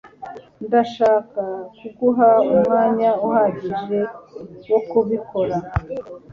[0.67, 1.41] Ndashaka
[1.77, 3.99] kuguha umwanya uhagije
[4.71, 5.55] wo kubikora.